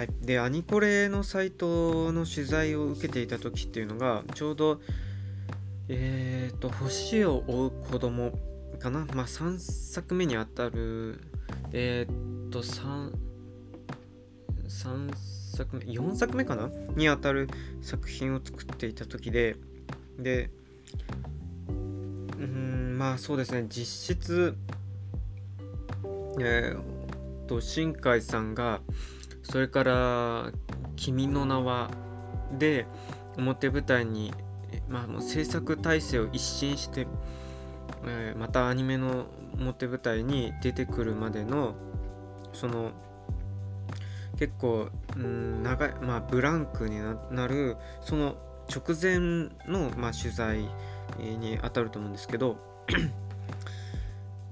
[0.00, 4.80] はい、でアニコレのサイトの取材を受けていた時っていうのがちょうど
[5.90, 8.32] えっ、ー、と星を追う子供
[8.78, 9.06] かな？
[9.12, 11.20] まあ3作目にあたる
[11.74, 13.12] えっ、ー、と3
[14.70, 15.14] 3
[15.54, 16.70] 作目4作目かな？
[16.96, 17.50] にあたる
[17.82, 19.56] 作品を作っていた時で
[20.18, 20.48] で
[21.58, 23.66] うんまあそうですね。
[23.68, 24.56] 実質
[26.40, 28.80] えー、と新海さんが
[29.42, 30.52] それから
[30.96, 31.90] 「君の名は」
[32.58, 32.86] で
[33.36, 34.32] 表舞台に、
[34.88, 37.06] まあ、もう制作体制を一新して、
[38.06, 39.26] えー、またアニメの
[39.58, 41.74] 表舞台に出てくるまでの
[42.52, 42.90] その
[44.38, 46.98] 結構、うん、長い、まあ、ブランクに
[47.30, 48.36] なるその
[48.68, 50.68] 直前の、まあ、取材
[51.18, 52.56] に当たると思うんですけど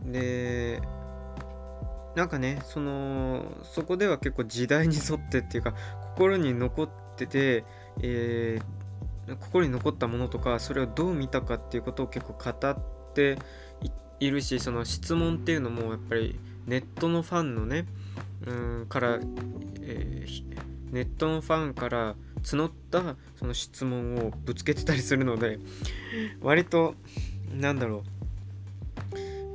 [0.05, 0.83] で
[2.15, 5.75] なんかねそのそこでは結構時代に沿ってっていうか
[6.15, 7.65] 心に残ってて、
[8.03, 13.39] えー、心に残ったものとかそれをどう見たかっていうことを結構語って
[14.21, 17.87] いるしその質問っていうのもやっぱりネットのファンのね
[18.47, 19.19] うんから、
[19.81, 20.45] えー、
[20.93, 25.59] ネットのファンから募ったその質問をぶつけてたりするので
[26.41, 26.95] 割と
[27.53, 28.03] なんだろ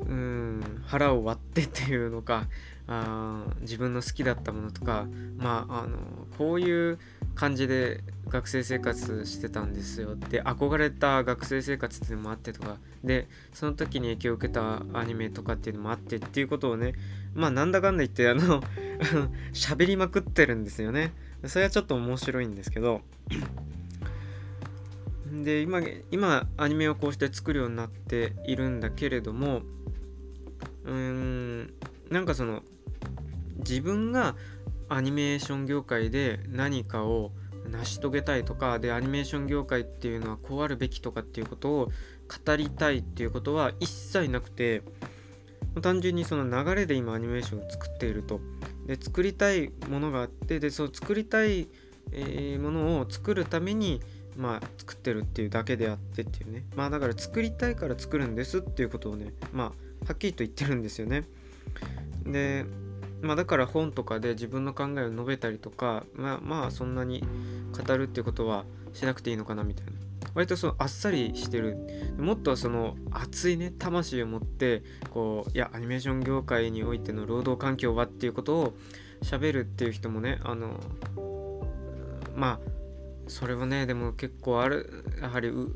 [0.06, 2.48] ううん腹を割ってっていうのか
[2.88, 5.06] あ自分の好きだったものとか
[5.38, 5.98] まああの
[6.38, 7.00] こういう
[7.36, 10.16] 感じで学生生活してたんですよ。
[10.16, 16.94] で憧れた学生生活っていうのもあってとかでその時に影響を受けたアニメとかっていうのもあってっていうことをね
[17.34, 18.62] まあなんだかんだ言ってあの
[19.54, 21.14] 喋りまくってるんですよね。
[21.46, 23.02] それはちょっと面白いんですけど。
[25.32, 29.64] で今今アニメをこうして作るようになっているんだけれども
[30.86, 31.74] うーん。
[32.10, 32.62] なんかその
[33.58, 34.36] 自分が
[34.90, 37.32] アニメーション業界で何かを
[37.72, 41.92] 成し遂げたいとかでアニメーション業界っていうのはこうあるべきとかっていうことを
[42.46, 44.84] 語りたいっていうことは一切なくて
[45.82, 48.40] 単純にその流れで今アニメーションを作っていると。
[48.86, 51.70] で作りたいものがあってでそう作りたい、
[52.12, 54.02] え、ものを作るために
[54.36, 56.66] まあ作ってるっていうだけであってっていうね。
[56.76, 61.24] まあだから作りたいから作るんですっていうことをねまあはっきりと言ってるんですよね。
[62.26, 62.66] で、
[63.22, 67.24] まあ、だから本とかで自分の考えを述べたりとか、まあ、まあそんなに
[67.72, 69.92] 語るっていうことはしなくていいのかなみたいな。
[70.34, 71.78] 割とそのあっさりしてる
[72.18, 74.82] もっとその熱いね魂を持って
[75.12, 78.74] こういやアニメーション業界においての労働環境はっていうことを
[79.22, 80.80] 喋るっていう人もねあの
[82.36, 82.70] まあ
[83.28, 85.72] それはねでも結構あるやはりう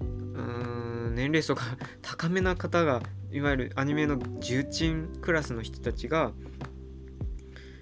[0.00, 1.62] うん年齢層が
[2.00, 3.02] 高めな方が
[3.32, 6.32] いわゆるアニメの重鎮クラスの人たちが、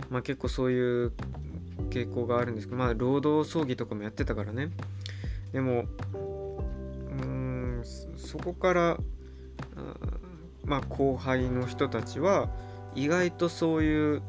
[0.08, 1.12] まあ、結構そういう
[1.90, 4.70] 傾向があるんですけどまあ労働争議とかもやってたからね。
[5.52, 5.86] でも
[7.20, 7.82] うん
[8.16, 8.98] そこから
[10.64, 12.48] まあ後輩の人たちは
[12.94, 14.22] 意外とそういう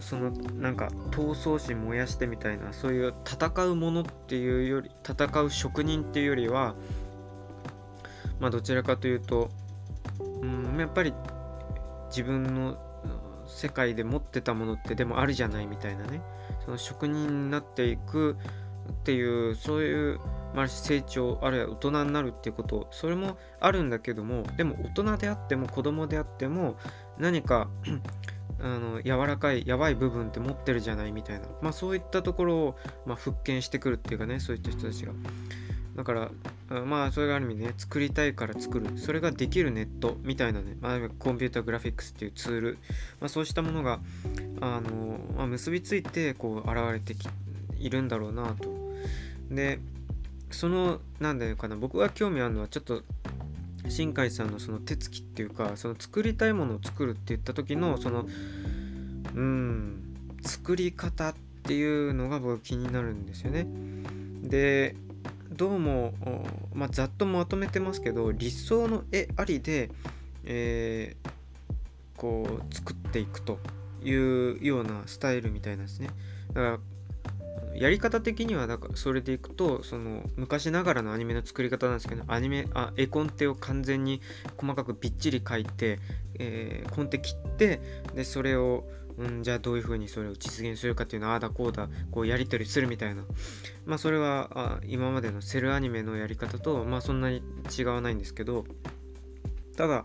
[0.00, 6.74] そのなんか闘争心燃やしてみたいなそういう戦うものっていうより戦う職人っていうよりは
[8.38, 9.48] まあどちらかというと
[10.20, 11.12] うんやっぱり
[12.08, 12.78] 自分の
[13.46, 16.20] 世界で持ってたものってでもあるじゃないみたいなね。
[16.64, 18.36] その職人になっていく
[18.90, 20.20] っていうそういう、
[20.54, 26.76] まあ、成長あるいは大人になるっていうことそれもあるんだけどもでも大人であっても子供であっても
[27.18, 27.68] 何か
[28.58, 31.46] あの柔らかいやばい部分って持ってるじゃないみたいな。
[31.60, 35.12] まあそういったところを、まあ、復権してくるっていうかねそういった人たちが。
[35.96, 36.30] だから
[36.84, 38.98] まあそれがある意味ね作りたいから作る。
[38.98, 42.78] それができるネットみたいなね、まあ、コンピュータグラフィックスっていうツール、
[43.20, 44.00] まあ、そうしたものが
[44.60, 47.28] あの、まあ、結びついてこう現れてき
[47.78, 48.68] いるんだろうなと。
[49.50, 49.78] で
[50.50, 51.76] そのなんだよかな。
[51.76, 53.02] 僕が興味あるのはちょっと
[53.88, 58.26] 新海さんのその手つきっていうかその作りたいものを作るって言った時のその
[59.34, 60.02] うん
[60.42, 63.66] 作り方っていうのが僕気になるんですよね。
[64.42, 64.94] で
[65.56, 66.12] どうも、
[66.74, 69.90] まあ、ざっとまとめてますけど理想の絵ありで、
[70.44, 73.58] えー、こう作っていくと
[74.04, 76.10] いうようなスタイルみたいなんですね。
[76.48, 76.78] だから
[77.74, 84.20] やり方的にはだからそれでいくとその昔ながらのアニメの作り方なんですけどアニメあ絵コンテを完全に
[84.56, 85.98] 細かくびっちり書いて、
[86.38, 87.80] えー、コンテ切って
[88.14, 88.84] でそれを
[89.18, 93.24] うん、じゃあどういうふうにそれを実現するかっていうのはああだこうだこうやり取りするみたいな
[93.84, 97.42] まあそれはあ今までのセルアニメのやり方とまあそんなに
[97.76, 98.64] 違わないんですけど
[99.76, 100.04] ただ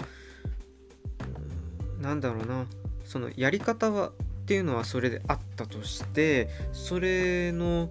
[1.99, 2.65] なんだろうな
[3.03, 7.89] そのやり方はってっていうのはそれであったとしてそれの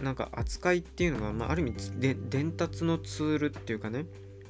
[0.00, 4.06] なんか扱いっていうのが、まあ、ある意味で伝達のツールっていうかね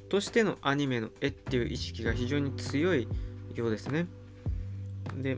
[0.09, 3.07] としてのアニメの絵っていう意識が非常に強い
[3.55, 4.05] ようですね。
[5.15, 5.37] で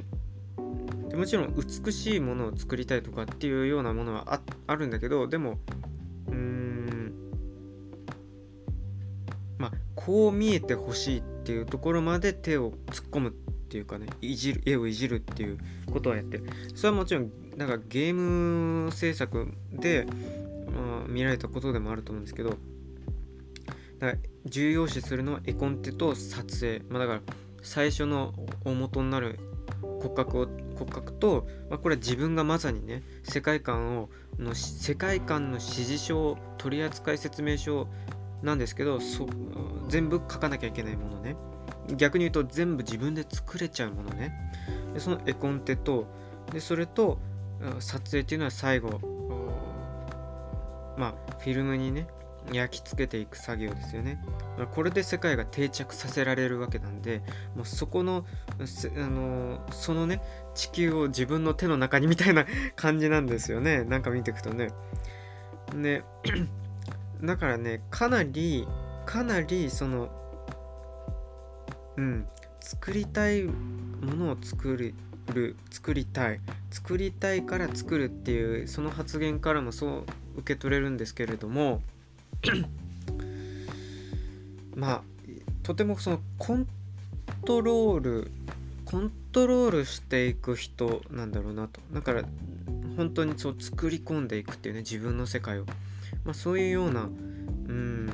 [1.10, 5.60] でもちろん美しいものを作りたいとかっていうようなものはああるんだけどでも
[6.27, 7.13] うーん
[9.57, 15.57] まあこう見えてほしいっていうところまで手を突っ込むっていうかねいじる絵をいじるっていう
[15.92, 16.45] ことをやってる。
[16.75, 20.07] それはもちろんなんかゲーム制作で、
[20.72, 22.51] まあ、見られたことでもあると思うんですけど
[24.00, 24.15] だから
[24.45, 27.22] 重要視するのは絵コンテと撮影、まあ、だから
[27.62, 28.33] 最初の
[28.63, 29.39] 大元になる
[30.01, 30.48] 骨格を
[30.78, 37.88] 骨格と、まあ、これは自分がまさにね世界観をの世界観の指示書取扱説明書
[38.42, 39.28] なんですけどそ
[39.90, 41.36] 全部書かなきゃいけないものね。
[41.96, 44.34] 逆に言うと全部自分で作れちゃうものね。
[44.94, 46.07] でその絵コンテと
[46.51, 47.19] でそれと
[47.80, 49.00] 撮影っていうのは最後
[50.98, 52.07] まあフィルムにね
[52.51, 54.24] 焼き付けていく作業ですよね。
[54.74, 57.21] これで世界が定着させられるわけなんで
[57.56, 58.25] もうそこの
[58.57, 60.21] あのそのね
[60.56, 62.45] 地球を自分の手の中にみたいな
[62.75, 63.83] 感じなんですよね。
[63.83, 64.69] なんか見ていくとね。
[65.74, 66.03] で
[67.24, 68.68] だからねかなり
[69.06, 70.09] かなりその
[71.97, 72.27] うん
[72.59, 73.53] 作りたいも
[74.15, 74.95] のを作る
[75.69, 76.39] 作りたい。
[76.71, 80.06] 作りたいから作るっていうその発言からもそう
[80.38, 81.81] 受け取れるんですけれども
[84.75, 85.01] まあ
[85.63, 86.68] とてもそのコン
[87.45, 88.31] トロール
[88.86, 91.80] コントロールしていく人なんだろうなと。
[91.94, 92.24] だから
[92.97, 95.65] 本当にそう作り込んでいくっていうね自分の世界を、
[96.25, 98.09] まあ、そういうようなうん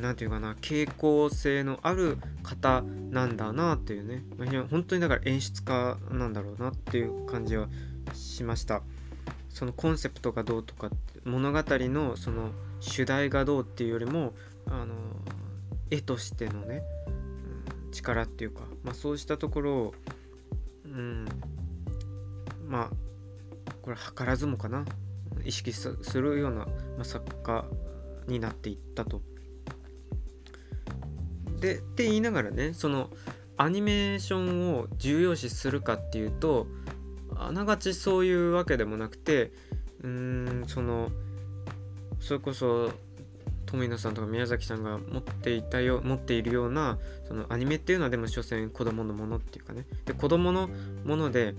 [0.00, 7.68] 何て言うかな傾向性のある方なんだなっていうね、まあ、本当にだから演出家なんだろうなっていう感じは
[8.14, 8.82] しました。
[9.50, 10.90] そのコンセプトがどうとか
[11.24, 14.34] 物語のその主題がどうっていうよりも
[14.66, 14.94] あの
[15.90, 19.94] 絵としてのね、うん、力っていうか、まあ、そうしたところを、
[20.84, 21.26] うん、
[22.66, 22.90] まあ
[23.82, 24.84] これ図らずもかな
[25.44, 26.66] 意識するような、ま
[27.00, 27.64] あ、作家
[28.26, 29.22] になっていったと。
[31.60, 33.10] でって言いながらねその
[33.56, 36.68] アニメーションを重要視するかっていうと
[37.34, 39.52] あながちそういうわけでもなくて
[40.02, 40.08] うー
[40.64, 41.10] んその
[42.20, 42.90] それこそ
[43.66, 49.86] 富野さんとか宮崎さんが持っていたよ持っているようなそのアニメっていうのはでも所詮子供のものっていうかね。
[50.06, 50.70] で子供の
[51.04, 51.54] もので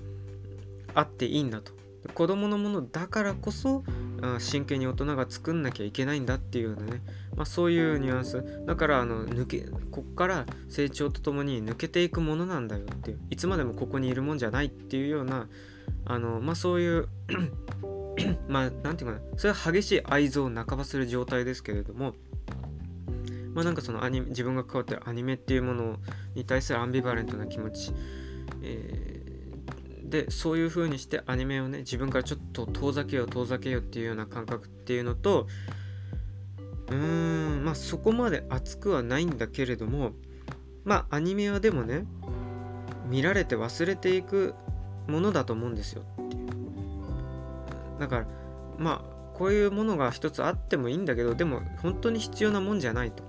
[0.96, 1.72] あっていいんだと。
[2.14, 3.84] 子供のものだからこそ
[4.40, 7.02] 真剣に大人が作んなきゃいけないんだっていうようなね、
[7.36, 8.64] まあ、そういうニュアンス。
[8.66, 9.60] だからあの抜け
[9.92, 13.20] こっから成長とともに抜けていくものなんだよっていう。
[13.30, 15.48] いつまでもここにいるもんじゃないっていうような
[16.06, 17.08] あのまあそういう
[18.48, 19.38] まあ何て言うかな。
[19.38, 22.14] それは激しい愛憎を半ばする状態ですけれども
[23.54, 25.98] まあなんかそのアニメ自分が関わってるアニメっていうもの
[26.36, 27.92] に対するアンビバレントな気持ち、
[28.62, 35.48] えー、でそういう風にしてアニメをね自分からちょっと遠ざけよう遠ざけようっていうような感覚っていうのと
[36.88, 40.12] うーんまあそこまで熱くはないんだけれども
[40.84, 42.06] まあアニメはでもね
[43.08, 44.54] 見られて忘れていく
[45.08, 46.04] ものだと思うんですよ。
[48.00, 48.26] だから
[48.78, 53.24] まあこういうものが一つあってもいいんだけどでも本当に必要なもんじゃないと。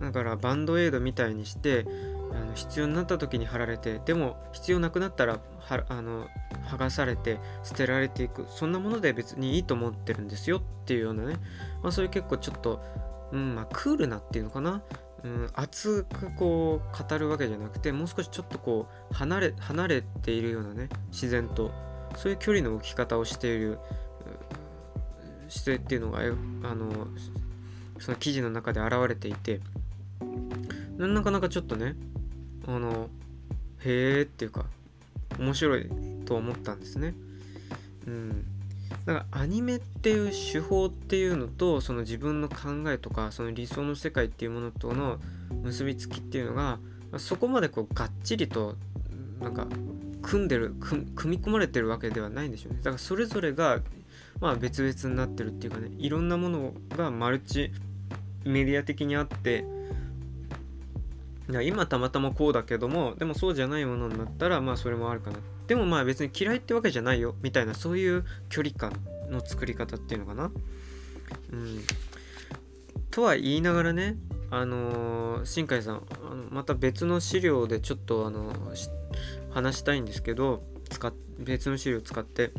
[0.00, 1.86] だからバンドエイドみたいにして
[2.32, 6.26] あの必要になった時に貼られてでも必要なくなったらはあの
[6.68, 8.46] 剥がされて捨てられていく。
[8.48, 11.36] そんなもので別にいいと思ってるんですよっていうようなね、
[11.82, 12.82] まあ、そういう結構ちょっと、
[13.32, 14.82] うんまあ、クールなっていうのかな、
[15.22, 21.91] うん、熱くこう語るわけじゃなくてもう少しちょっとこう離れ離れているようなね自然と。
[22.16, 23.78] そういう距離の置き方をしている
[25.48, 27.06] 姿勢っていうのがあの
[27.98, 29.60] その記事の中で現れていて
[30.96, 31.94] なかなかちょっとね
[32.66, 33.08] あの
[33.84, 34.64] へえっていうか
[35.38, 35.88] 面白い
[36.24, 37.14] と思ったんですね。
[38.06, 38.44] うん、
[39.06, 45.18] だからアニメっていう手法っていうのとその自分の考えとかその理想の世界っていうものとの
[45.62, 46.78] 結びつきっていうのが
[47.18, 48.76] そこまでこうがっちりと
[49.40, 49.66] なんか
[50.22, 52.78] 組んでる組み込まれてるわけではないんでしょうね。
[52.78, 53.80] だからそれぞれが
[54.40, 57.70] まあ別々になってるっていうかねいろんなものがマルチ
[58.44, 59.64] メディア的にあって
[61.62, 65.38] 今たまたまこうだけどもでもそうじゃないものになったらまあそれもあるかな。
[65.66, 68.92] でもまあ別に嫌いってわけじゃないよみたいなそういう距離感
[69.30, 70.50] の作り方っていうのかな。
[71.52, 71.80] うん。
[73.10, 74.16] とは言いながらね
[74.50, 78.52] あの新海さんあのまた別の資料でちょっとあの
[79.52, 82.52] 話したいんですけど使別の資料を使って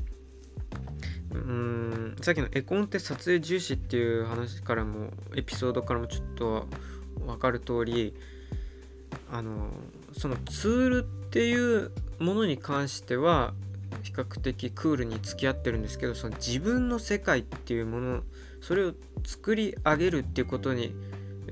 [1.31, 6.67] うーんさっきの絵コンテ撮影重視っていう話からもエピソードからもちょっと
[7.25, 8.13] 分かる通り
[9.31, 9.69] あの
[10.17, 13.53] そのツールっていうものに関しては
[14.03, 18.23] 比較的クールに付き合ってるんですけどその自分の世界っていうもの
[18.61, 18.93] それを
[19.25, 20.95] 作り上げるっていうことに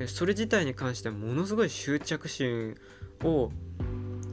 [0.07, 2.75] それ自体に関してはものすごい執着心
[3.23, 3.51] を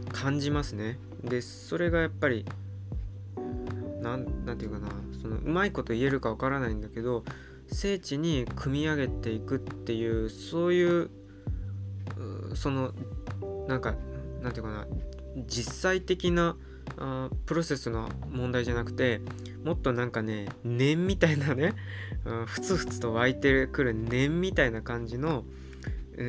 [0.09, 0.99] 感じますね。
[1.23, 2.45] でそれがやっぱり
[4.01, 4.89] 何て言うかな
[5.21, 7.25] そのうまいこと言えるかわからないんだけど
[7.67, 11.11] 聖地に組み上げていくっていうそういう
[12.55, 12.93] その
[13.67, 13.95] なんか
[14.43, 14.87] なんていうかな
[15.47, 16.57] 実際的な
[16.97, 19.21] あプロセスの問題じゃなくて
[19.65, 21.75] もっとなんかね念みたいなね、
[22.47, 25.45] ふつふつと湧いてくる念みたいな感じの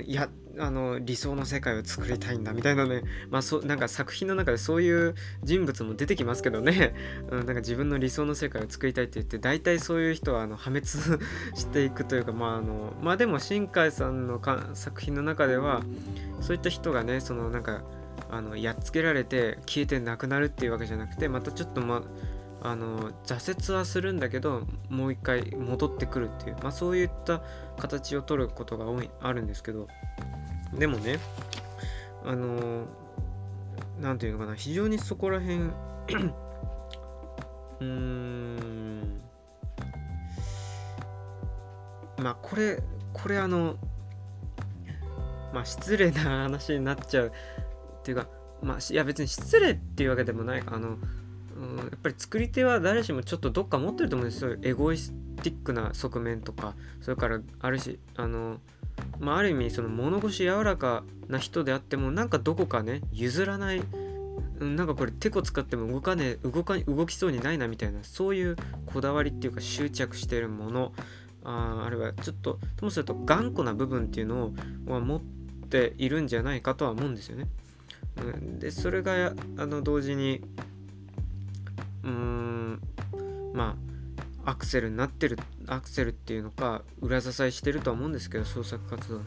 [0.06, 3.04] いやあの理想の世界を作りたいんだみたいなね。
[3.30, 6.96] まあそなんか作品の中でそういう人物も出てきますけどね、
[7.32, 10.88] うん、なんか自分の理想の世界を作りたいって言って大体そういう人はあの破滅
[11.56, 15.82] していくというかまああのまあでも新海さんのか作品の中では
[16.42, 17.84] そういった人がねそのなんか
[18.30, 22.04] あのやっつけられて消えてなくなるっていうわけじゃなくてまたちょっとま
[22.62, 27.42] あの挫折はするんだけどもう一回戻ってくるっていう、まあ、そういった
[27.78, 29.88] 形を取ることが多いあるんですけど。
[30.74, 31.20] でもね
[32.24, 32.86] あの
[34.00, 35.60] 何て言うのかな非常にそこら辺
[37.82, 39.22] うん
[42.18, 42.82] まあこれ
[43.14, 43.78] これあの
[45.54, 47.32] まあ失礼な話になっちゃうっ
[48.04, 48.28] ていうか
[48.62, 50.98] まあいや別に失礼っていうわけでもないあの、
[51.58, 54.58] うん、やっぱり作り手は誰しもちょっとどっか持ってると思うんですよ。
[54.62, 58.60] エゴイスティックな側面とかそれからあるしあの
[59.20, 63.82] まあ、ある意味その物腰柔らかな人であってもなんかどこかね譲らない
[64.60, 70.94] なんかこれテコ使っても動かね動か動きそうにないなみたいなそういうこだわりっていうか執着してるもの
[71.44, 74.52] ああるいはちょっとともすると頑固な部分っていうの
[74.88, 75.22] を持っ
[75.70, 77.48] ているんじゃないかとは思うんですよね。
[78.60, 80.42] でそれがあの同時に
[82.04, 82.82] うーん
[83.54, 83.78] ま
[84.46, 85.38] あアクセルになってる
[85.70, 89.22] アクセルっていうのか裏支えしてるとは思うんですけど創作活動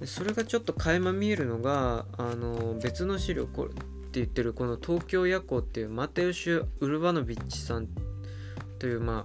[0.00, 7.88] でそれがちょっと垣間見えるのがあの別の資料これって言ってるこの東京夜行っていうマテウシュ・ウルバノビッチさん
[8.78, 9.24] というまあ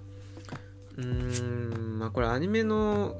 [0.97, 3.15] うーんまあこれアニメの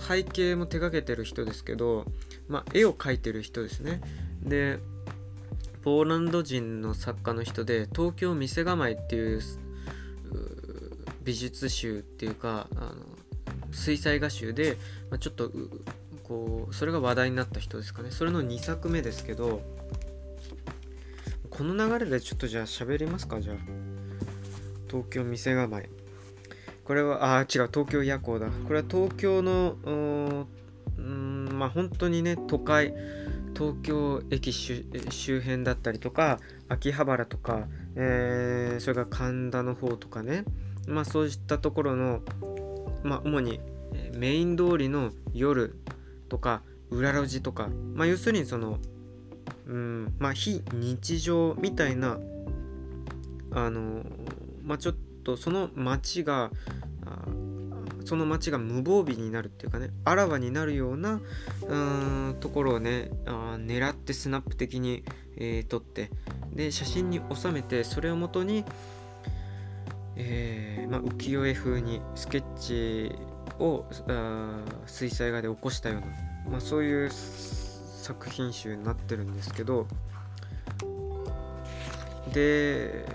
[0.00, 2.04] 背景も手掛けてる人ですけど、
[2.48, 4.00] まあ、絵を描いてる人ですね。
[4.42, 4.78] で
[5.82, 9.40] ポーランド人の作家の人で東京店構えっていう
[11.28, 12.94] 美術集っていうかあの
[13.70, 14.78] 水彩画集で、
[15.10, 15.52] まあ、ちょっと
[16.24, 18.10] こうそれが話題になった人ですかね。
[18.10, 19.60] それの2作目ですけど
[21.50, 23.56] この流れでちょっとじゃあ喋りますかじゃあ。
[24.88, 25.90] 東京店構え。
[26.82, 28.46] これはあ違う東京夜行だ。
[28.48, 32.94] これは東京のうんまあ本当にね都会
[33.54, 40.44] 東京駅周辺だったりとか秋葉原とか、えー、それから神田の方とかね。
[40.88, 42.20] まあそういったところの
[43.02, 43.60] まあ主に
[44.16, 45.76] メイン通りの夜
[46.28, 48.78] とか裏路地とかまあ要するにその
[49.66, 52.18] うんまあ非日常みたいな
[53.52, 54.02] あの
[54.62, 56.50] まあちょっとその街が
[58.08, 61.20] その街が無防備になるっていうかねあらわになるような
[61.68, 65.04] うんところをねあ狙ってスナップ的に、
[65.36, 66.10] えー、撮って
[66.54, 68.64] で写真に収めてそれをもとに
[70.20, 73.14] えー、まあ、浮世絵風にスケッチ
[73.60, 73.84] を
[74.86, 76.06] 水彩画で起こしたような、
[76.50, 79.86] まあ、そういう作品集になってるんですけど
[82.32, 83.06] で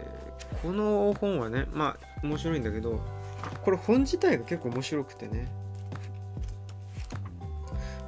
[0.62, 3.02] この本はねまあ面白いんだけど
[3.64, 5.48] これ本自体が結構面白くてね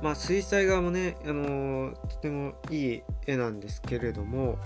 [0.01, 4.57] まあ水彩画もね、あのー、とてもいい絵なんですけれども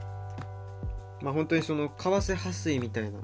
[1.22, 3.20] まあ本当にその為替破水みたいな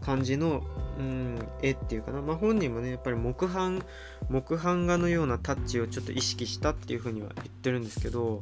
[0.00, 0.62] 感じの、
[0.98, 3.82] うん、絵っていうかな、まあ、本人もねやっぱり木版
[4.28, 8.40] 木版画のようなタッチをちょっと意識したっていうふうには言ってるんですけど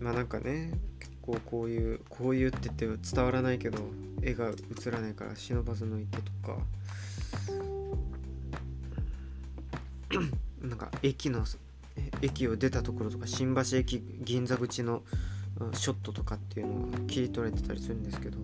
[0.00, 0.70] まあなんかね
[1.00, 3.78] 結構こういうこういうって言って伝わらないけど
[4.22, 6.58] 絵が映らないから忍ばずの池とか
[10.60, 11.44] なんか駅の
[12.22, 15.02] 駅を出たところとか新橋駅銀座口の
[15.72, 18.38] ショットとかっていうのが切り取れてたりするんですけど。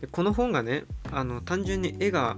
[0.00, 2.36] でこの本がねあの単純に絵が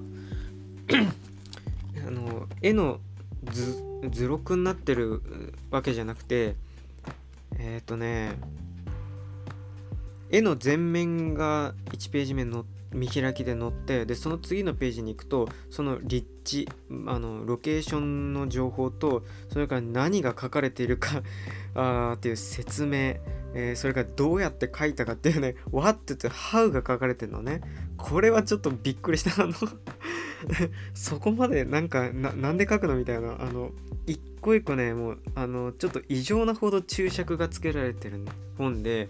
[2.06, 3.00] あの絵の
[3.44, 5.22] 図図録になってる
[5.70, 6.54] わけじゃなくて
[7.58, 8.36] えっ、ー、とね
[10.30, 16.68] 絵の全面が1ページ目の見開きで載ってでその次のページに行くとその立地
[17.06, 21.22] あのロケーションの情報とそれから何が書かれているか
[21.74, 23.16] あっていう説明、
[23.54, 27.60] えー、それからどうやって書いたかっていうね What って How が書かれてるのね。
[27.98, 29.52] これはちょっとびっくりしたあの。
[30.94, 33.36] そこまでなんかなんで書くのみたいな。
[33.40, 33.72] あの
[34.06, 38.24] 一個一個ねもうあのちょっと異常なほど注釈がつけられてる
[38.56, 39.08] 本で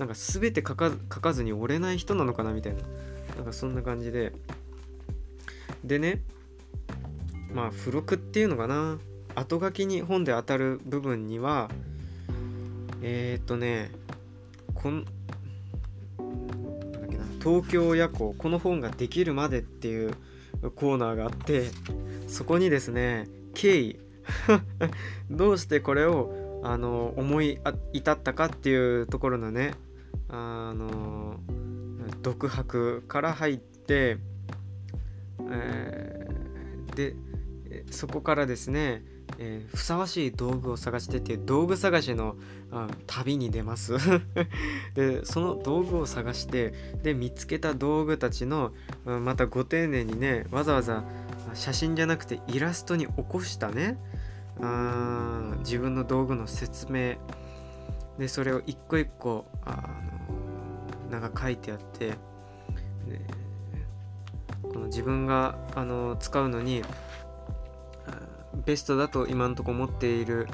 [0.00, 2.80] なんか全て書か書かずに折れない人なのかなみたいな。
[3.36, 4.32] なんかそんな感じで。
[5.84, 6.22] でね
[7.52, 8.98] まあ付録っていうのかな。
[9.34, 11.70] 後書きに本で当たる部分には
[13.02, 13.90] えー、っとね
[14.74, 15.04] こん
[16.16, 17.24] なんだっけな。
[17.38, 20.14] 東京夜行この本ができるまでっていう
[20.76, 21.66] コーナーがあって
[22.26, 24.00] そこにですね経緯
[25.30, 27.58] どうしてこれをあの思い
[27.92, 29.74] 至ったかっていうところのね
[30.32, 31.36] あの
[32.22, 34.18] 独白から入って、
[35.50, 37.16] えー、で
[37.90, 39.02] そこからですね、
[39.38, 42.36] えー、ふさわしい道具を探してっていう道具探しの
[43.06, 43.94] 旅に出ます。
[44.94, 48.72] でその道具を探してで見つけた道具たちの
[49.04, 51.04] またご丁寧にねわざわざ
[51.54, 53.98] 写真じゃなくてイラストに起こしたね
[54.60, 57.16] あ自分の道具の説明。
[58.18, 59.88] でそれを一個一個あ
[61.10, 62.14] なんか書いてあって、
[64.62, 66.82] この自分があの使うのに
[68.64, 70.48] ベストだと今のとこ持っている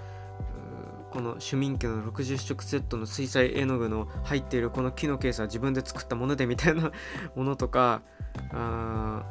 [1.10, 6.92] このシュミン家の60色セットの水彩絵の具の入っているこの木のケースは自分で作ったものでみたいな
[7.34, 8.02] ものとか
[8.52, 9.22] あ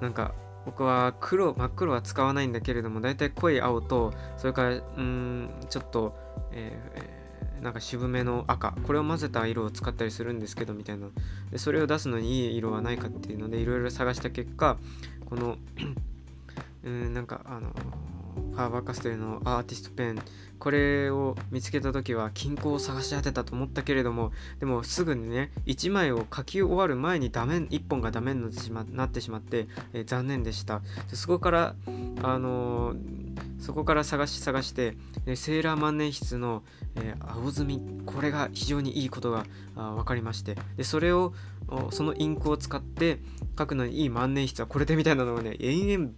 [0.00, 0.34] ーなんか
[0.66, 6.14] 僕は黒真っ黒は使わないんだけれどもだいたい濃い青とそれからうんちょっと、
[6.52, 7.27] えー
[7.62, 8.72] なんか渋めの赤。
[8.86, 11.08] これを混ぜた色を使ったりするんですけどみたいな。
[11.50, 14.76] でそれを出すのにいい色はないかっていうのでいろいろ探した結果
[15.26, 15.56] この
[16.84, 17.72] うんなんかあの
[18.52, 20.22] ファーバーカステルのアーティストペン
[20.58, 30.80] これを見つけた時は金庫を探し当てたと思ったけれどもでもすぐにね1枚を書き終わる前にダメ1本がダメになってしまってしまって、えー、残念でした。
[31.10, 31.74] でそこから
[32.22, 32.98] あのー、
[33.58, 36.62] そこから探し探して、え、セーラー万年筆の、
[36.96, 37.80] え青墨。
[38.06, 39.44] これが非常にいいことが
[39.74, 40.56] 分かりまして。
[40.76, 41.32] でそれを
[41.90, 43.18] そのインクを使って
[43.58, 46.10] 書くのにいい万年筆はこれでみたいなのをね延々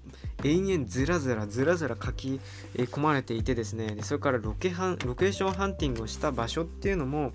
[0.44, 2.40] 延々ずらずらずらずら書き
[2.76, 3.96] 込まれていてですね。
[3.96, 7.32] でそれからロケハンロケーションハンティングをした場所っていうのも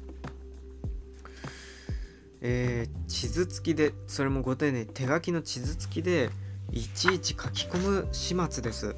[2.47, 6.29] えー、地図付きでそれもご丁寧手書きの地図付きで
[6.71, 8.95] いちいち書き込む始末です。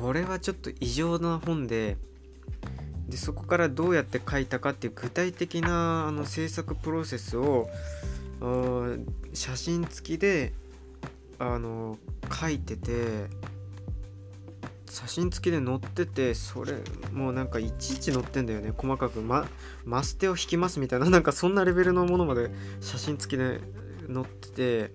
[0.00, 1.96] これはちょっと異常な本で
[3.08, 7.68] でそこからどうやって書いたかっていう具体的なあの制作プロセスを
[9.32, 10.52] 写真付きで
[11.38, 11.98] あの
[12.32, 13.26] 書いてて
[14.88, 16.74] 写真付きで載っててそれ
[17.12, 18.72] もうなんかいちいち載ってんだよね。
[18.76, 19.48] 細かくま
[19.84, 23.60] マステを引きますみたいななんかそんなレベルのものまで写真付きで
[24.12, 24.92] 載ってて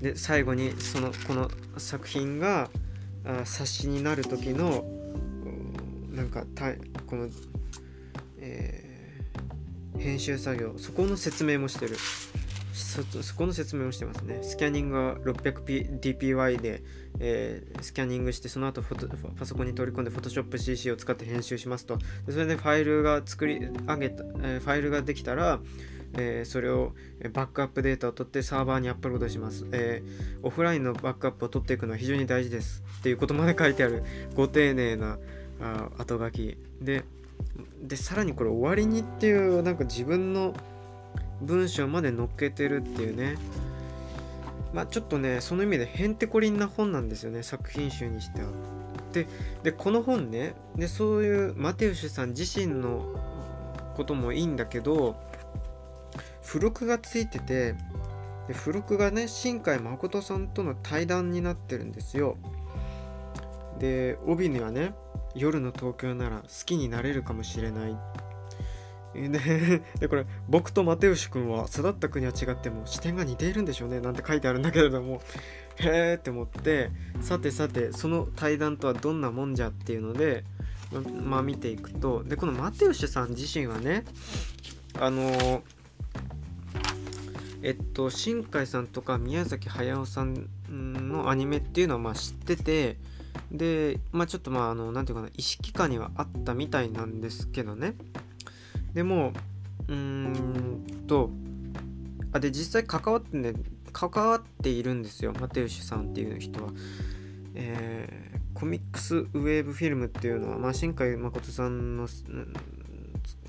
[0.00, 2.70] で最後にそのこの作品が
[3.26, 4.84] あ冊子になる時の
[6.10, 6.72] なんかた
[7.06, 7.28] この、
[8.38, 11.96] えー、編集作業そこの説明もしてる
[12.76, 14.38] そこの説明をしてますね。
[14.42, 16.82] スキャニングは 600dpy で、
[17.18, 21.98] えー、スキャニングしてその後フォトパソコンに取り込んで Photoshop CC を使って編集しますと。
[22.26, 25.60] でそれでファイルが作り上げた、えー、ファイルができたら、
[26.16, 26.92] えー、それを
[27.32, 32.82] バックアップデータを取ってサーバーにアップロードします、えー、オフラインのバックアップを取っていくのは非常に大事です。
[32.98, 34.02] っていうことまで書いてある
[34.34, 35.18] ご丁寧な
[35.60, 36.56] あ後書き。
[36.80, 37.04] で
[37.82, 40.54] でさらにこれ終わりにっていうなんか自分の
[41.42, 43.36] 文章まで載っけてるっていうね。
[44.72, 48.48] まあちょっとねその意味でへんてこりんな本なんですよね作品集にしては。
[49.12, 49.26] で
[49.62, 53.14] でこの本ねでそういうマテウシュさん自身の
[53.96, 55.16] こともいいんだけど
[56.46, 57.74] 付録がついてて
[58.46, 62.36] で付録がね新海誠さんとの対談になってるんですよ。
[63.80, 64.94] で帯にはね
[65.34, 67.96] 「夜の東京なら好きになれるかもしれない」
[69.12, 75.20] で でこれ僕と又吉君は育った国は違っても視点が似ているんでしょうねなんて書いてあるんだけれども
[75.76, 80.44] へーって思ってさてさてその対談とはどんなもんじゃっていうので
[81.24, 84.04] まあ見ていくとでこの又吉さん自身はね
[84.98, 85.62] あの
[87.66, 92.96] えっと新海さんとか宮崎駿さんのアニメっていうのはまあ知ってて
[93.50, 97.94] でまあちょっとまああの何て言うかな意識下にはあったみたいなんですけどね
[98.94, 99.32] でも
[99.88, 101.30] うーんと
[102.30, 103.54] あで実際関わってね
[103.92, 106.70] 関わっているんですよマテウシュさんっていう人は。
[107.58, 112.06] えー、コミックスウェーブフィルムっていうのは、まあ、新海誠さんの、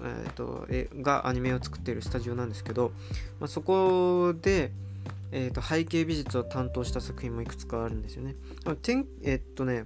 [0.02, 2.92] えーと、えがアニメを作っているスタジオなんですけど、
[3.40, 4.72] まあ、そこで、
[5.32, 8.36] えーと、背景美術を担当した作品もいくつかあるんですよね。
[8.82, 9.84] てんえっとね、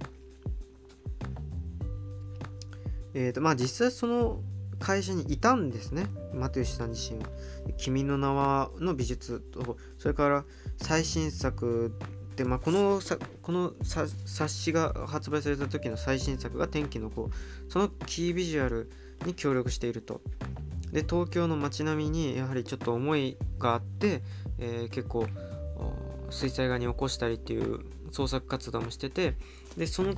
[3.14, 4.40] えーとまあ、実際その
[4.78, 7.28] 会社にいたんですね、マテウシさん自身は。
[7.76, 10.44] 君の名はの美術と、それから
[10.76, 11.92] 最新作
[12.36, 17.30] で、まあ、このさこの冊子が発売された時の最新作が天気の子
[17.68, 18.90] そのキービジュアル
[19.24, 20.20] に協力していると。
[20.92, 24.22] で東京の街並みにやはりちょっと思いがあって、
[24.58, 25.26] えー、結構
[26.30, 27.80] 水彩画に起こしたりっていう
[28.10, 29.34] 創作活動もしてて
[29.76, 30.14] でその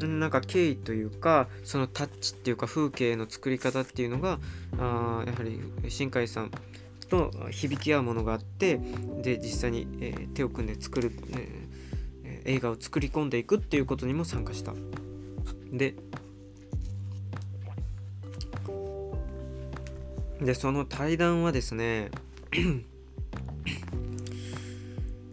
[0.00, 4.38] なんか経緯というかそのタッチっていうか風景の作り方っていうのが
[4.78, 6.50] あやはり新海さん
[7.08, 8.80] と響き合うものがあって
[9.22, 11.12] で実際に、えー、手を組んで作る、
[12.24, 14.72] えー、映画を作り込んでいくっていうことにも参加した。
[15.72, 15.94] で
[20.40, 22.10] でその対談はですね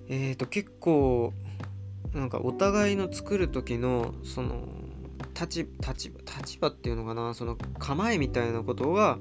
[0.09, 1.33] えっと結構
[2.13, 4.67] なんかお互いの作る時のその
[5.39, 9.17] 立立立場っていうのかなその構えみたいなことが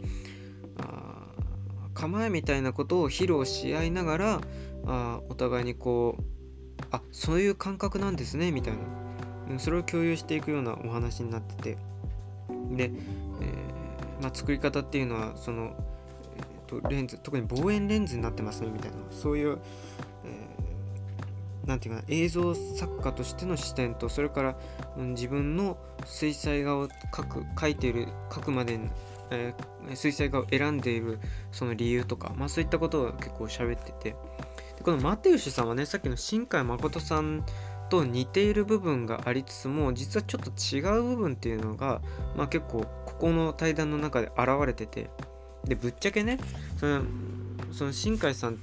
[1.95, 4.41] 構えみたいなことを披露し合いながら
[4.87, 6.23] あお互いにこう
[6.91, 9.01] あそういう感覚なんですねみたいな。
[9.59, 11.79] それを共有していくようなお話になってて。
[12.71, 13.70] で、えー、
[14.21, 15.75] ま、作り方っていうのはその、
[16.37, 18.97] えーと、レンズ特に望遠レンズになってますねみたいな。
[19.11, 19.59] そういう、
[20.25, 24.57] えー、て言うかな映像作家としての視点とそれから、
[24.97, 28.79] うん、自分の水彩画を描く描いている描くまで
[29.31, 31.19] えー、水彩画を選んでいる
[31.53, 34.17] その理由とか、まあ、そういったことを結構喋ってて。
[34.77, 37.45] でこのマテウシさんはねさっきの新海誠さん
[37.91, 42.01] と似ている部分がありつつも実はちょっと違う部分っていうのが、
[42.37, 42.87] まあ、結構
[43.21, 45.11] この対談の中で現れてて
[45.65, 46.39] でぶっちゃけね
[46.79, 47.03] その
[47.71, 48.59] その新海さん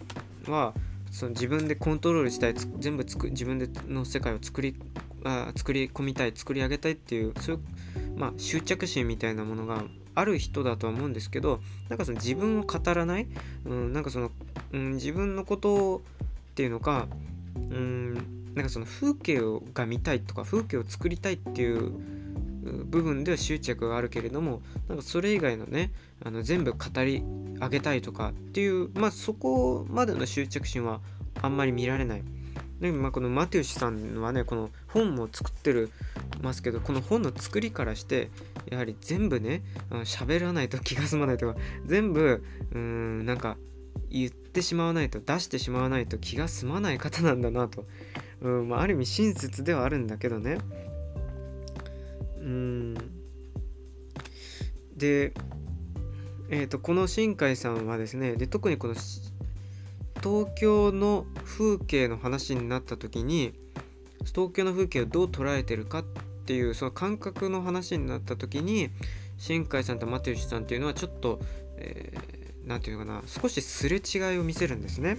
[0.48, 0.74] は
[1.12, 4.76] その自分でコントロールしたい全部つく自分での世界を作り
[5.24, 9.84] あ作り込みたい作り上げたいっていうそういう、まあ、執着心みたいなものが
[10.16, 13.28] ある人だとは思うんですけどなんかその自分を語らない、
[13.66, 14.32] うん、なんかその、
[14.74, 17.08] うん、自分のことっていうのか、
[17.56, 18.14] うん、
[18.56, 19.40] なんかその風景
[19.76, 22.17] が見たいとか風景を作りたいっていう
[22.86, 25.92] 部分では執着があるけれどもなんかそれ以外のね
[26.24, 27.24] あの全部語り
[27.60, 31.02] 上げたいとかっていうまあそこまでの執着心は
[31.42, 32.24] あんまり見られない。
[32.80, 35.92] でまあ、このマテウシさんはねこの本も作ってる
[36.44, 38.30] ますけどこの本の作りからして
[38.70, 43.58] やはり全部ね喋らないと気が済まないとか全部うんなんか
[44.12, 47.86] 言ってしまわないと出してしまわないと気が済まない方なんだなと、
[48.42, 50.60] うんまあ、ある意味親切ではあるんだけどね
[52.42, 52.94] うん
[54.96, 55.34] で
[56.50, 63.54] えーと、この新海さんはですねで特にこの東京の風景の話になった時に
[64.28, 68.90] 東京の風景をどう捉えてるかっていうその感覚の話になった時に
[69.38, 71.40] 新海さんとマテウシさんっていうのはちょっと
[71.76, 75.18] 何、えー、て言うのかな少しすれ違いを見せるんですね。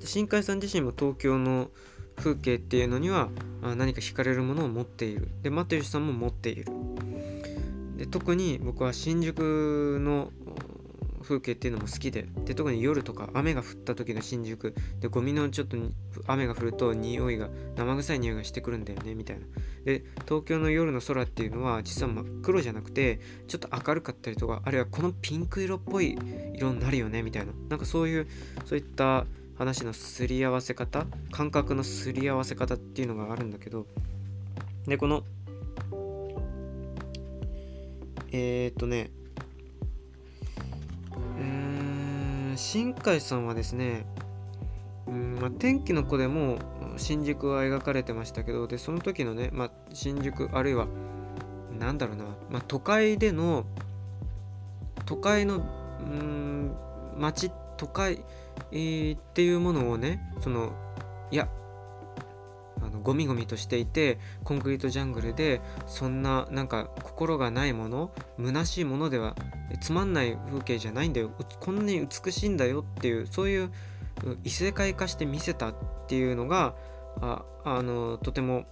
[0.00, 1.70] 新海さん自身も東京の
[2.18, 3.30] 風景っていうのには
[3.62, 5.28] 何か惹かれるものを持っている。
[5.42, 6.66] でマテウシさんも持っている。
[7.96, 10.30] で特に僕は新宿の
[11.22, 15.76] 風景っていうのも好きでで特に夜とか雨が降った時の新宿でゴミのちょっと
[16.26, 19.46] 雨が降ると匂いが生臭い匂いがしてくるんだよねみたいな。
[19.84, 26.16] で東京の夜の空っていうのは実は真っ黒じゃなくてちょっと明るかったりとかあるいはこのピンク色っぽい
[26.54, 27.52] 色になるよねみたいな。
[27.68, 28.26] なんかそういう
[28.64, 29.26] そういった
[29.58, 33.86] 話のすり合わせ方感覚のすり合わせ方っていうのがあるんだけど
[34.86, 35.24] でこの
[38.30, 39.10] えー、っとね
[41.38, 44.06] うん新海さんはですね、
[45.06, 46.58] うんまあ、天気の子でも
[46.96, 50.86] 新宿は描かれてましたけどでその時のね、まあ、新宿あるいは
[51.78, 53.66] なんだろうな、まあ、都会での
[55.04, 56.76] 都会のうん
[57.16, 58.24] 街都会、
[58.72, 60.72] えー、っていうものをねその
[61.30, 61.48] いや
[62.82, 69.34] あのゴミゴミとしていてコンクリートジャングルでそんななんか心がないもの虚しいものでは
[69.80, 71.30] つまんない風景じゃないんだよ。
[71.60, 72.80] こんなに美しいんだよ。
[72.80, 73.70] っていうそういう
[74.44, 75.74] 異世界化して見せたっ
[76.06, 76.74] ていうのが
[77.20, 78.64] ああのとても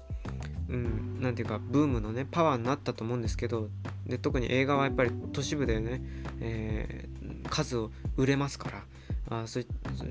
[0.68, 3.68] うん、なていうかブームのねパワーになったと思うんですけど
[4.04, 6.02] で特に映画はやっぱり都市部でね、
[6.40, 8.82] えー、数を売れますから。
[9.30, 9.66] あそう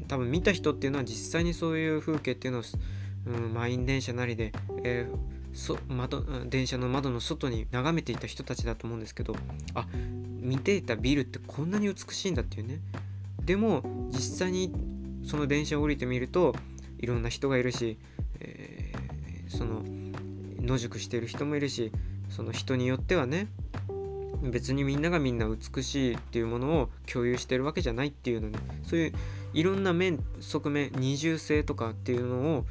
[0.08, 2.64] 多分見た人っていうのは実際にそういう風景っていうのを、
[3.28, 4.52] うん、満員電車なりで、
[4.84, 9.36] えー、そ窓電車の窓の外に眺めていた人たちだと思うんですけど
[9.74, 9.88] あ
[10.40, 12.80] 見ていたビルってこんなに美しいんだっていうね。
[13.44, 14.74] でも実際に
[15.24, 16.56] その電車を降りてみると
[17.00, 17.98] いろんな人がいるし、
[18.40, 19.82] えー、その
[20.62, 21.92] 野宿してる人もいるし
[22.30, 23.48] その人によってはね
[24.52, 29.14] 別にみんながみんな美しいっていうものを共有してるわけじゃないっていうのねそういう
[29.54, 32.66] いろんな面側面二重性とかっていうのを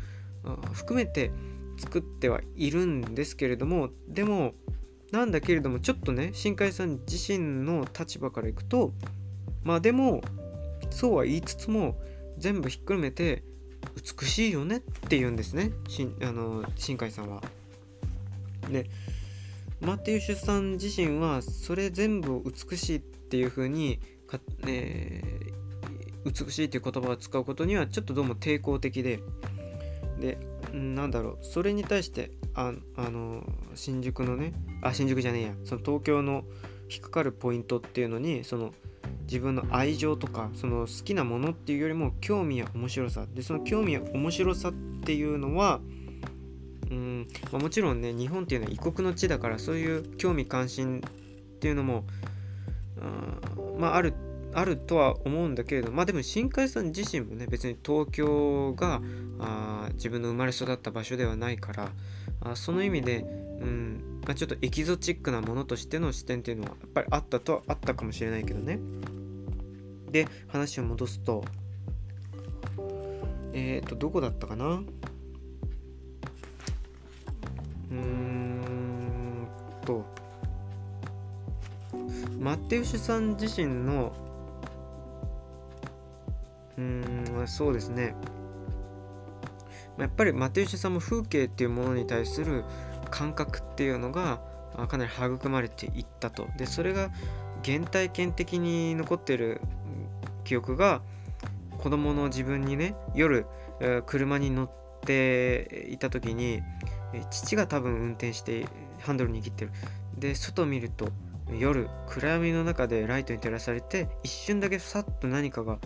[0.72, 1.30] 含めて
[1.78, 4.54] 作ってはいるんですけれどもでも
[5.10, 8.92] なんだけれどもちょっとね新海さん自身の立場からいくと
[9.62, 10.22] まあでも
[10.90, 11.96] そうは言いつつも
[12.38, 13.42] 全部ひっくるめて
[14.20, 17.42] 美しいよねって言うんですねしあの新海さんは。
[18.70, 18.88] で
[19.84, 29.20] マテウシュさん自身はそれ全部美しいっていう風にか、えー、美しいっていう言葉を使うことにはちょっとどうも抵抗的で
[30.18, 30.38] で
[30.72, 33.44] なんだろうそれに対してああの
[33.74, 36.44] 新宿のねあ新宿じゃねえやその東京の
[36.90, 38.72] 引っかかるポイントっていうのにその
[39.26, 43.26] 自分の愛情とかその好きなものっていうよりも興味や面白さ。
[43.32, 45.80] でその興味や面白さっていうのは
[46.90, 47.28] うん。
[47.52, 52.04] まあ、もちろんね日本っていうのは異国の地だからそういう興味関心っていうのも
[53.00, 53.40] あ
[53.78, 54.14] まあある
[54.54, 59.00] あるとは思うんだけれどまあでも新海さん自身もね別に東京が
[59.40, 61.88] あ自分の生まれ育った場所ではないから
[62.40, 63.24] あその意味で、
[63.60, 68.78] うんまあ、ちょっとエキゾチックなものとしての視点っていうのはやっぱりあったとはあったかもしれないけどね。
[70.10, 71.44] で話を戻すと
[73.52, 74.82] えっ、ー、とどこだったかな？
[77.90, 79.48] うん
[79.84, 80.04] と。
[82.40, 84.12] マテウシュさん自身の
[86.76, 88.14] うーんそうですね。
[89.98, 92.64] やっぱりマテウシュさんも風景っていうものに対する
[93.10, 94.40] 感覚っていうのが
[94.88, 96.48] かなり育まれていったと。
[96.56, 97.10] でそれが
[97.64, 99.60] 原体験的に残ってる
[100.42, 101.00] 記憶が
[101.78, 103.46] 子供の自分にね夜
[104.06, 104.70] 車に乗っ
[105.00, 106.60] ていた時に
[107.14, 108.66] え父が多分運転して
[109.00, 109.70] ハンドル握ってる。
[110.18, 111.08] で外見ると
[111.58, 115.78] 夜暗闇の中でライトに照らされて一瞬だけさっと何かが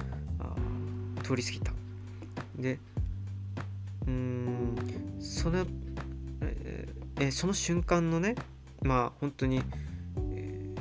[1.23, 1.73] 通り過ぎた。
[2.57, 2.79] で
[4.07, 4.77] うーん
[5.21, 5.67] その
[6.41, 6.89] え
[7.21, 8.35] えその瞬間のね
[8.83, 9.61] まあ本当に、
[10.33, 10.75] え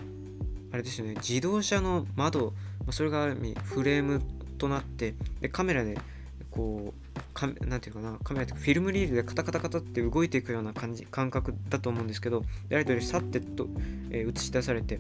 [0.70, 2.54] ー、あれですよね自動車の窓
[2.92, 4.22] それがある意味フレーム
[4.58, 5.98] となってでカメラで
[6.52, 7.07] こう
[7.38, 13.68] かなんていうかなカメラとかフィルムリールでカタカタカタって動いていくような感じ感覚だと思うんですけどライトでさってと、
[14.10, 15.00] えー、映し出されて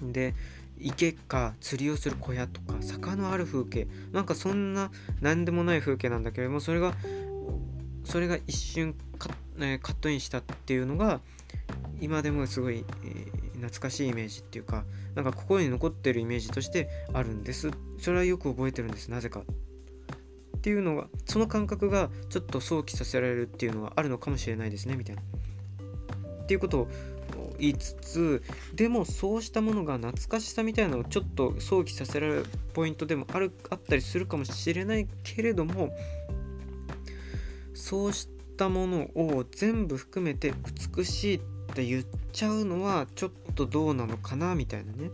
[0.00, 0.34] で
[0.78, 6.94] 池か釣りをする小屋とか坂のある風景なんかそんな何でもない風景なんだけれどもそれが
[8.04, 11.20] それが一瞬カ,、えー、カットインしたっていうのが
[12.00, 14.84] 今でもすごい、えー、懐かしいイメージっていうか
[15.16, 17.70] なんか心に残ってるイメージとしてあるんです。
[17.98, 19.08] それはよく覚えてるんです。
[19.08, 19.42] なぜか。
[20.60, 25.22] っていうのがその感覚がちょっと想起させられるっていうのはあるのかもしれないですねみたいな。
[25.22, 26.88] っていうことを
[27.58, 28.42] 言いつつ
[28.74, 35.96] でもそうしたものが懐かしさみたいなのをちょっと想起させられるポイントでもあるあったりするかもしれないけれども
[37.72, 40.52] そうしたものを全部含めて
[40.96, 41.40] 美しいっ
[41.74, 45.10] て言っちゃうのはちょっとどうなのかなみたいなね。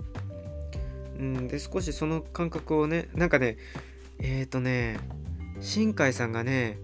[1.18, 3.56] うん、で少しその感覚をねなんかね
[4.18, 4.98] えっ、ー、とね
[5.60, 6.78] 新海さんがね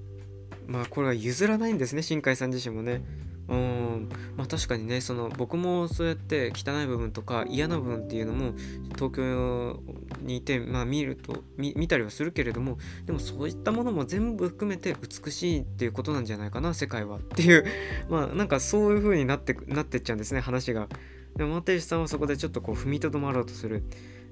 [0.66, 3.02] まあこれは譲らないんですね新海さん自身もね
[3.48, 8.52] うんまあ確かにねその僕もそうやって汚い部分とか嫌な部分っていうのも
[8.94, 9.80] 東京
[10.20, 17.64] にいてまあ見ると見たりはするけれどもでもそういったものも全部含めて美しいっていうことなんじゃないかな世界はっていう
[18.08, 20.88] まあなんかそういう風になってなってっちゃうんですね話が。
[21.36, 23.82] でも又吉さんはそこでちょっとこう踏みとどまろうとする。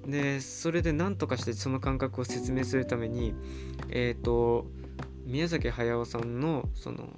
[0.06, 3.34] でそれで何とかしてその感覚を説明するために
[3.90, 4.66] えっ、ー、と
[5.24, 7.08] 宮崎駿さんのその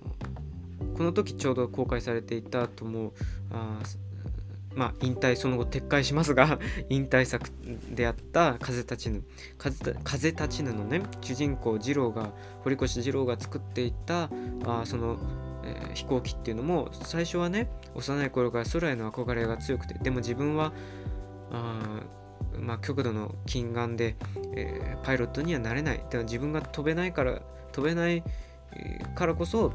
[0.97, 3.13] この時ちょうど公開されていたとも
[3.51, 3.81] あ
[4.75, 7.51] まあ引退その後撤回しますが 引退作
[7.91, 9.23] であった「風立ちぬ」
[9.59, 14.31] 風「風立ちぬ」のね主人公二郎が堀越二郎が作っていた
[14.65, 15.19] あその、
[15.65, 20.73] えー、飛行機っていうのも最初はね幼い頃から空への憧れが強くてでも自分は
[21.51, 22.03] あ
[22.59, 24.17] まあ、極度の近眼で、
[24.55, 25.99] えー、パイロットにはなれない。
[25.99, 27.41] だから自分が飛べないから
[27.73, 28.23] 飛べない
[29.15, 29.73] からこそ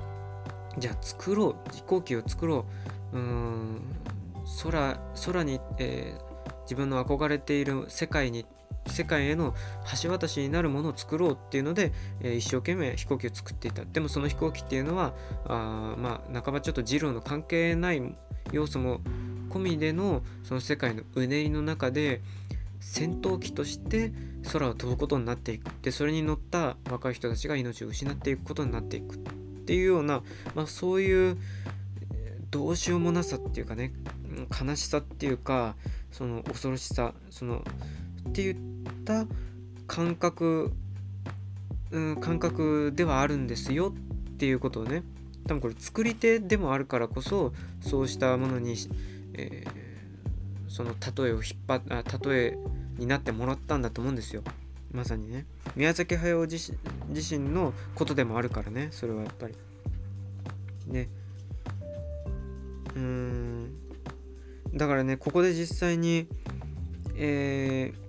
[0.78, 1.74] じゃあ作ろう。
[1.74, 2.66] 飛行機を作ろ
[3.14, 3.18] う。
[3.18, 3.82] うん
[4.64, 8.46] 空空に、えー、自分の憧れている世界に
[8.88, 9.54] 世界への
[10.02, 13.84] 橋渡しになるものを作ろうっていうので、えー、一生懸命飛行機を作っていた。
[13.86, 15.14] でもその飛行機っていうのは
[15.46, 18.02] あまあ半ばちょっと二郎の関係ない
[18.52, 19.02] 要素も
[19.50, 22.22] 込みでのその世界のうねりの中で
[22.80, 24.12] 戦闘機として
[24.52, 25.72] 空を飛ぶことになっていく。
[25.82, 29.18] でそれに乗った若い人たちが命を失っていくことになっていくっ
[29.66, 30.22] ていうような、
[30.56, 31.38] まあ、そういう
[32.52, 33.92] どうしようもなさっていうかね
[34.60, 35.76] 悲しさっていうか
[36.12, 37.64] その恐ろしさその
[38.30, 39.26] って言った
[39.88, 40.72] 感覚、
[41.92, 45.04] うん、感覚ではあるんですよっていうことをね
[45.48, 48.76] 多分これ作り手でもあるからこそそうしたものに、
[49.34, 49.72] えー、
[50.68, 52.58] その例えを引っ張っ例え
[52.98, 54.44] になってもらったんだと思うんですよ。
[54.92, 55.46] まさにね。
[55.76, 56.72] 宮崎駿自
[57.10, 58.90] 身のことでもあるからね。
[58.92, 59.56] それはやっぱり。
[60.88, 61.10] ね。
[62.96, 63.74] うーん。
[64.74, 66.28] だからねここで実際に
[67.16, 68.08] えー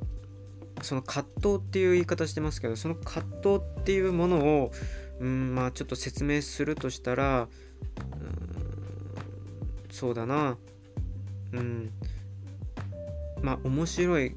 [0.81, 4.71] その葛藤っていう言い方してますけどその葛藤っていうものを
[5.19, 7.49] うんまあちょっと説明するとしたら
[8.13, 8.49] うん
[9.91, 10.57] そうだな。
[11.53, 11.91] うん。
[13.43, 14.35] まあ面白い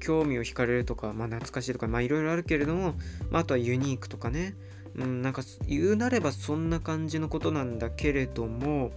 [0.00, 2.94] 興味を惹かれるとか、まあ、懐かしいとかまあいろいろあるけれども、
[3.30, 4.54] まあ、あとはユニークとかね
[4.96, 8.92] うんなんか言うなればそんな感じのことなんだけれども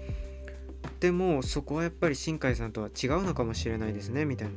[0.99, 4.53] でもそこはやっぱり新海さんとは違うのかもしれないですねみたいな。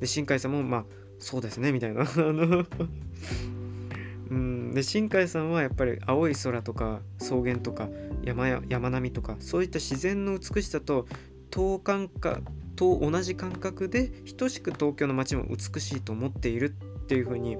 [0.00, 0.84] で新海さんもまあ
[1.18, 2.66] そうですねみたいな あの
[4.30, 7.88] うんで新海さんはやっぱり青い空とか草原とか
[8.24, 11.06] 山や山並みとかそういった自然の美しさと
[11.50, 12.42] 等間隔
[12.76, 17.56] と同じ感覚で等しく東京の街も美しいと思っているっていうふうに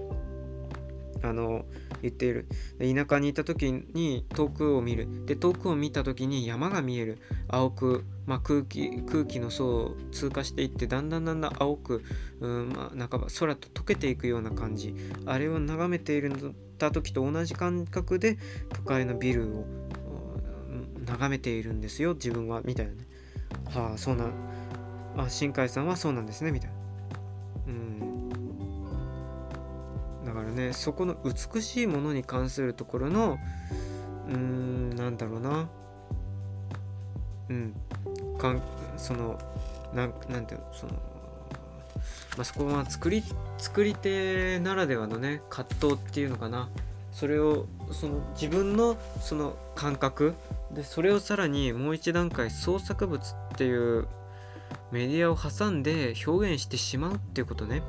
[1.22, 1.64] あの
[2.02, 2.46] 言っている。
[2.78, 5.24] 田舎にいた時に遠くを見る。
[5.24, 7.18] で遠くを見た時に山が見える。
[7.48, 12.02] 青く、まあ、空気空気の層を通過していってだんだんだんだん青く、
[12.40, 14.94] うんまあ、半ば空と溶けていくような感じ。
[15.26, 16.32] あれを眺めている
[16.78, 18.38] た時と同じ感覚で
[18.70, 19.64] 都会のビルを
[21.06, 22.92] 眺めているんですよ自分はみたいな。
[22.92, 22.98] ね
[23.66, 24.26] はあそうな
[25.16, 26.76] あ新海さんはそうなんですねみたいな。
[27.68, 28.28] うん。
[30.24, 33.38] だからねそこの美しいものに関するところの
[34.28, 35.68] うんなんだろうな。
[37.48, 37.74] うん。
[38.38, 38.62] かん
[38.96, 39.38] その
[39.94, 40.92] なんなんていうのその
[42.36, 43.22] まあ、そこは作り
[43.58, 46.68] 作り手ならではのね葛藤っていうのかな。
[47.12, 50.34] それをその自分のその感覚。
[50.72, 54.08] でそれをさらにもう一段階創作物っていう
[54.92, 57.82] メディアを挟んで表現してしまうっていうことね。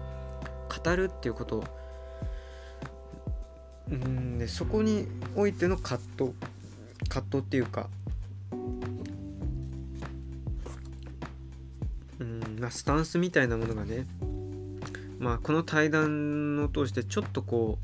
[0.84, 1.64] 語るっていうこと。
[3.92, 6.32] うんでそこにおいての葛藤。
[7.10, 7.90] 葛藤っていうか。
[12.20, 14.08] うんまあスタンスみたいなものがね。
[15.20, 17.80] まあこの対談を通してちょっとこ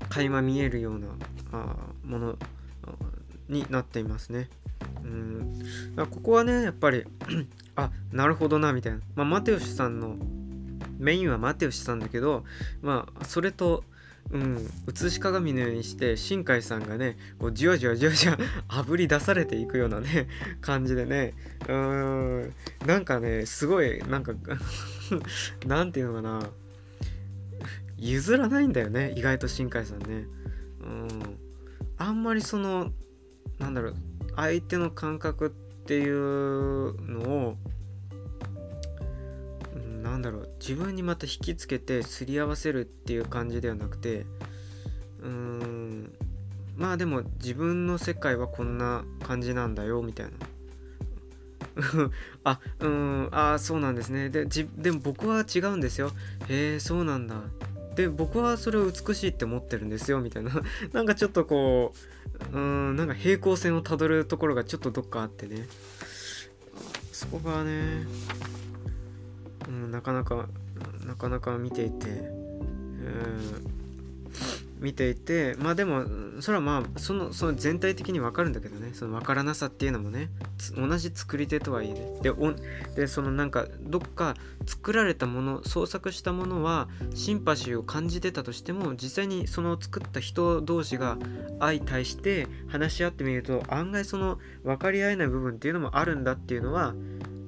[0.00, 1.08] う垣間見えるような
[1.50, 2.38] あもの
[3.48, 4.48] になっていますね。
[5.02, 5.62] うん。
[5.96, 7.04] ここはねやっぱり
[7.76, 10.16] あなるほどなみたいな、まあ、マテウシさんの
[10.98, 12.44] メインはマテウシさんだけど
[12.82, 13.84] まあそれと
[14.30, 20.28] うん、写し鏡のようにして新海さんがねこうじわじわじわじわあぶり出されていくようなね
[20.60, 21.34] 感じでね。
[21.62, 22.54] うーん。
[22.86, 24.32] なんかねすごいなんか
[25.66, 26.40] なんていうのかな。
[27.98, 30.26] 譲らないんだよね意外と新海さんね。
[30.80, 31.08] うん。
[31.98, 32.92] あんまりその
[33.58, 33.94] なんだろう
[34.34, 37.56] 相手の感覚っていうのを
[40.02, 44.26] なんだろう自分にまた引きつけてすり合わせるっていう感じではなくて
[45.20, 46.12] うーん
[46.76, 50.32] まあでも自分の世界はこんな感じなんだよみたいな。
[52.44, 54.28] あうんあそうなんですね。
[54.28, 56.12] でじでも僕は違うんですよ。
[56.48, 57.42] へえそうなんだ。
[57.94, 60.50] で僕はそれを美しいって思ってるんですよみたいな。
[60.92, 61.94] なんかちょっとこ
[62.52, 65.66] ううんなんか平行線をたどるところがちょっとどっかあってね。
[67.12, 68.06] そこがね
[69.68, 70.48] うん、なかなか
[71.06, 73.81] なかなか見ていて、うん。
[74.82, 76.04] 見ていてまあでも
[76.40, 78.90] それはまあそのその全体的に分かるんだけどね。
[78.92, 80.28] その分からなさっていうのもね。
[80.76, 82.20] 同じ作り手とはいえね。
[82.20, 82.52] でお
[82.96, 84.34] でそのなんかどっか
[84.66, 91.16] 作られたもの創作したものはシンパシーを感じてたとしても実際にその作った人同士が
[91.60, 96.94] 相対して話し合ってみると案外その分かり合えない部分っていうのもあるんだっていうのは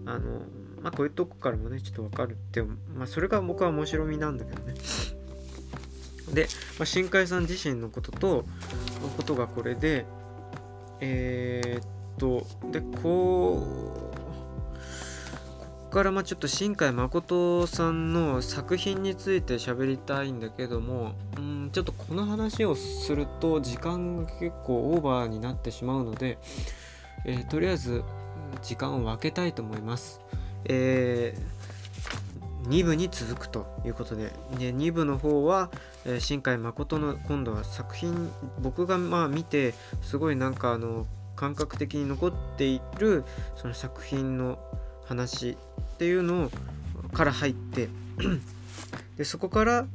[0.06, 0.42] あの
[0.82, 4.74] まあこういうとこからもねちょっとわかるってまあそれが僕は面白みなんだけどね。
[6.34, 8.44] で、まあ、新海さん自身のことと
[9.02, 10.06] のことがこれで
[11.00, 11.86] えー、っ
[12.18, 14.14] とでこう
[15.58, 26.38] ここからまあちょっと新海誠さんの作品について喋りたいんだけどもうんちょっとこの話をすると時間が結構オーバーになってしまうので、
[27.24, 28.02] えー、とりあえず
[28.62, 30.20] 時間を分けたいと思います。
[30.64, 31.73] えー、
[32.64, 35.70] 2部に続くということでで2部の方は、
[36.04, 41.06] えー、新海誠の今度は作品僕がまあ見てすごいなんかあの
[41.36, 43.24] 感覚的に残っている
[43.56, 44.58] その作品の
[45.06, 45.56] 話っ
[45.98, 46.50] ていうの
[47.12, 47.88] から入って
[49.16, 49.86] でそこから、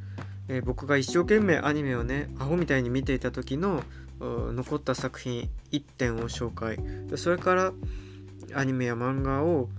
[0.47, 3.84] えー、僕が一生懸命アニメをねアホみたいに見ていた時の
[4.22, 6.78] 残った作品1点を紹介。
[7.15, 7.72] それから
[8.56, 9.70] アニメや漫画を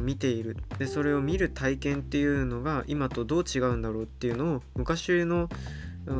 [0.00, 0.56] 見ている。
[0.78, 5.48] でそれを見る体験っていうのが今とどう違うんだろうっていうのを昔の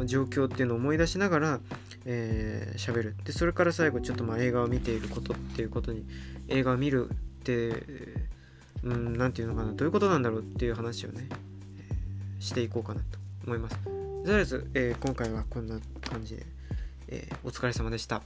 [0.07, 1.61] 状況っていうのを思い出しながら喋、
[2.07, 3.17] えー、る。
[3.25, 6.05] でそれから最後ちょっとまあ映画を見ていることっていうことに
[6.49, 7.85] 映画を見るって
[8.83, 11.29] うん何て言うのかなどういうことなんだろうっていう話をね、
[11.79, 13.77] えー、していこうかなと思います。
[14.25, 16.47] とりあえず、えー、今回はこんな感じで、
[17.09, 18.17] えー、お疲れ様でした。
[18.17, 18.23] あ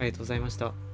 [0.00, 0.85] りがとうございました。